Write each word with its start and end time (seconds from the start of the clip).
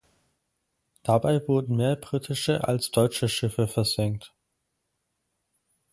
Dabei 1.03 1.47
wurden 1.47 1.75
mehr 1.75 1.95
britische 1.95 2.67
als 2.67 2.89
deutsche 2.89 3.29
Schiffe 3.29 3.67
versenkt. 3.67 4.33